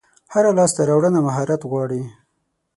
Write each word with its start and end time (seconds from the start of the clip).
هره 0.33 0.51
لاسته 0.57 0.81
راوړنه 0.89 1.19
مهارت 1.27 1.61
غواړي. 1.69 2.01